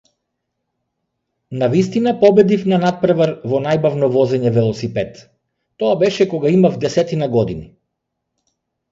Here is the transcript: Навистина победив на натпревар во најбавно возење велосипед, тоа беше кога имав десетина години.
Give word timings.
Навистина 1.61 2.13
победив 2.21 2.63
на 2.71 2.79
натпревар 2.83 3.33
во 3.51 3.59
најбавно 3.65 4.09
возење 4.15 4.53
велосипед, 4.55 5.19
тоа 5.83 5.99
беше 6.05 6.27
кога 6.31 6.53
имав 6.55 6.79
десетина 6.85 7.29
години. 7.37 7.67